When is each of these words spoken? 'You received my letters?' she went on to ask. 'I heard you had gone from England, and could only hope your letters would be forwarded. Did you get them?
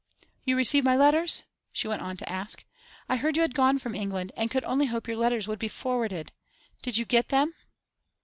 'You 0.45 0.55
received 0.57 0.83
my 0.83 0.95
letters?' 0.95 1.43
she 1.71 1.87
went 1.87 2.01
on 2.01 2.17
to 2.17 2.27
ask. 2.27 2.65
'I 3.07 3.17
heard 3.17 3.35
you 3.37 3.43
had 3.43 3.53
gone 3.53 3.77
from 3.77 3.93
England, 3.93 4.31
and 4.35 4.49
could 4.49 4.63
only 4.63 4.87
hope 4.87 5.07
your 5.07 5.17
letters 5.17 5.47
would 5.47 5.59
be 5.59 5.67
forwarded. 5.67 6.31
Did 6.81 6.97
you 6.97 7.05
get 7.05 7.27
them? 7.27 7.53